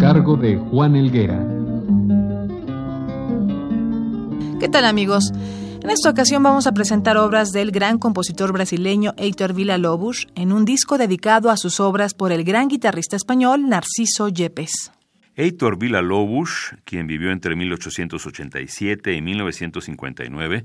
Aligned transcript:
Cargo 0.00 0.34
de 0.34 0.56
Juan 0.56 0.96
Elguera. 0.96 1.38
¿Qué 4.58 4.66
tal 4.70 4.86
amigos? 4.86 5.30
En 5.82 5.90
esta 5.90 6.08
ocasión 6.08 6.42
vamos 6.42 6.66
a 6.66 6.72
presentar 6.72 7.18
obras 7.18 7.52
del 7.52 7.70
gran 7.70 7.98
compositor 7.98 8.50
brasileño 8.54 9.12
Heitor 9.18 9.52
Villa-Lobos 9.52 10.26
en 10.36 10.52
un 10.52 10.64
disco 10.64 10.96
dedicado 10.96 11.50
a 11.50 11.58
sus 11.58 11.80
obras 11.80 12.14
por 12.14 12.32
el 12.32 12.44
gran 12.44 12.68
guitarrista 12.68 13.14
español 13.14 13.68
Narciso 13.68 14.28
Yepes. 14.28 14.90
Heitor 15.36 15.78
Villa-Lobos, 15.78 16.74
quien 16.84 17.06
vivió 17.06 17.30
entre 17.30 17.54
1887 17.54 19.12
y 19.12 19.20
1959, 19.20 20.64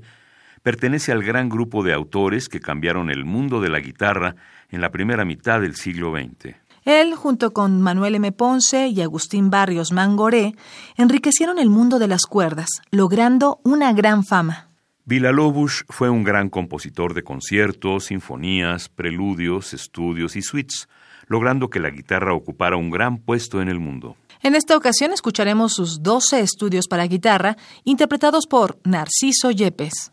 pertenece 0.62 1.12
al 1.12 1.22
gran 1.22 1.50
grupo 1.50 1.84
de 1.84 1.92
autores 1.92 2.48
que 2.48 2.60
cambiaron 2.60 3.10
el 3.10 3.26
mundo 3.26 3.60
de 3.60 3.68
la 3.68 3.80
guitarra 3.80 4.34
en 4.70 4.80
la 4.80 4.90
primera 4.90 5.26
mitad 5.26 5.60
del 5.60 5.76
siglo 5.76 6.12
XX. 6.12 6.65
Él, 6.86 7.16
junto 7.16 7.52
con 7.52 7.82
Manuel 7.82 8.14
M. 8.14 8.30
Ponce 8.30 8.86
y 8.86 9.00
Agustín 9.02 9.50
Barrios 9.50 9.90
Mangoré, 9.90 10.54
enriquecieron 10.96 11.58
el 11.58 11.68
mundo 11.68 11.98
de 11.98 12.06
las 12.06 12.26
cuerdas, 12.26 12.68
logrando 12.92 13.60
una 13.64 13.92
gran 13.92 14.24
fama. 14.24 14.70
Villa-Lobos 15.04 15.84
fue 15.88 16.10
un 16.10 16.22
gran 16.22 16.48
compositor 16.48 17.12
de 17.12 17.24
conciertos, 17.24 18.04
sinfonías, 18.04 18.88
preludios, 18.88 19.74
estudios 19.74 20.36
y 20.36 20.42
suites, 20.42 20.88
logrando 21.26 21.70
que 21.70 21.80
la 21.80 21.90
guitarra 21.90 22.32
ocupara 22.34 22.76
un 22.76 22.92
gran 22.92 23.18
puesto 23.18 23.60
en 23.60 23.68
el 23.68 23.80
mundo. 23.80 24.16
En 24.40 24.54
esta 24.54 24.76
ocasión 24.76 25.12
escucharemos 25.12 25.72
sus 25.74 26.04
12 26.04 26.38
estudios 26.38 26.86
para 26.86 27.08
guitarra, 27.08 27.56
interpretados 27.82 28.46
por 28.46 28.78
Narciso 28.84 29.50
Yepes. 29.50 30.12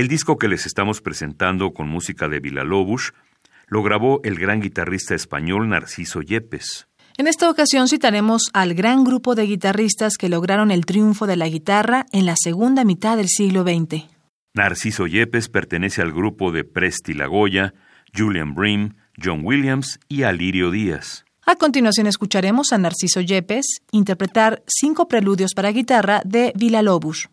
El 0.00 0.08
disco 0.08 0.38
que 0.38 0.48
les 0.48 0.64
estamos 0.64 1.02
presentando 1.02 1.74
con 1.74 1.86
música 1.86 2.26
de 2.26 2.40
Villa-Lobos 2.40 3.12
lo 3.66 3.82
grabó 3.82 4.22
el 4.24 4.38
gran 4.38 4.62
guitarrista 4.62 5.14
español 5.14 5.68
Narciso 5.68 6.22
Yepes. 6.22 6.88
En 7.18 7.26
esta 7.26 7.50
ocasión 7.50 7.86
citaremos 7.86 8.44
al 8.54 8.72
gran 8.72 9.04
grupo 9.04 9.34
de 9.34 9.42
guitarristas 9.42 10.16
que 10.16 10.30
lograron 10.30 10.70
el 10.70 10.86
triunfo 10.86 11.26
de 11.26 11.36
la 11.36 11.50
guitarra 11.50 12.06
en 12.12 12.24
la 12.24 12.34
segunda 12.42 12.82
mitad 12.84 13.18
del 13.18 13.28
siglo 13.28 13.62
XX. 13.62 14.06
Narciso 14.54 15.06
Yepes 15.06 15.50
pertenece 15.50 16.00
al 16.00 16.12
grupo 16.12 16.50
de 16.50 16.64
Presti 16.64 17.12
Lagoya, 17.12 17.74
Julian 18.16 18.54
Bream, 18.54 18.96
John 19.22 19.42
Williams 19.44 20.00
y 20.08 20.22
Alirio 20.22 20.70
Díaz. 20.70 21.26
A 21.44 21.56
continuación 21.56 22.06
escucharemos 22.06 22.72
a 22.72 22.78
Narciso 22.78 23.20
Yepes 23.20 23.82
interpretar 23.92 24.62
cinco 24.66 25.08
preludios 25.08 25.52
para 25.52 25.72
guitarra 25.72 26.22
de 26.24 26.54
Villa-Lobos. 26.56 27.28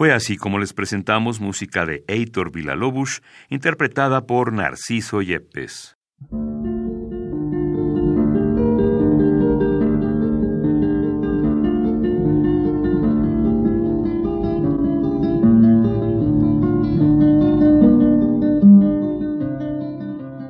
Fue 0.00 0.14
así 0.14 0.38
como 0.38 0.58
les 0.58 0.72
presentamos 0.72 1.42
música 1.42 1.84
de 1.84 2.04
Heitor 2.08 2.52
Villalobos, 2.52 3.22
interpretada 3.50 4.24
por 4.24 4.50
Narciso 4.50 5.20
Yepes. 5.20 5.94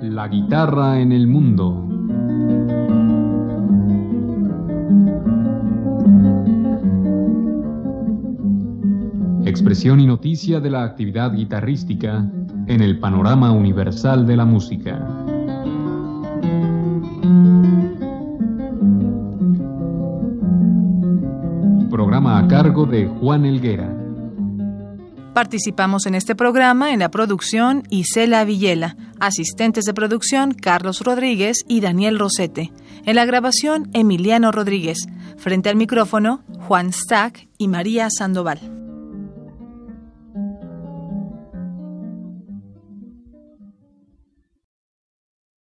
La 0.01 0.29
guitarra 0.29 1.01
en 1.01 1.11
el 1.11 1.27
Expresión 9.71 10.01
y 10.01 10.07
noticia 10.07 10.59
de 10.59 10.69
la 10.69 10.83
actividad 10.83 11.33
guitarrística 11.33 12.29
en 12.67 12.81
el 12.81 12.99
panorama 12.99 13.53
universal 13.53 14.27
de 14.27 14.37
la 14.37 14.45
música. 14.45 14.99
Programa 21.89 22.41
a 22.41 22.49
cargo 22.49 22.85
de 22.85 23.07
Juan 23.07 23.45
Elguera. 23.45 23.97
Participamos 25.35 26.05
en 26.07 26.17
este 26.17 26.35
programa 26.35 26.93
en 26.93 26.99
la 26.99 27.13
producción 27.13 27.85
Isela 27.91 28.45
Villela, 28.45 28.97
asistentes 29.21 29.85
de 29.85 29.95
producción 29.95 30.53
Carlos 30.53 31.03
Rodríguez 31.03 31.59
y 31.69 31.81
Daniel 31.81 32.19
Rosete, 32.19 32.73
en 33.07 33.15
la 33.15 33.25
grabación 33.25 33.89
Emiliano 33.93 34.51
Rodríguez, 34.51 35.07
frente 35.37 35.69
al 35.69 35.77
micrófono 35.77 36.43
Juan 36.67 36.93
Stack 36.93 37.47
y 37.57 37.69
María 37.69 38.09
Sandoval. 38.11 38.80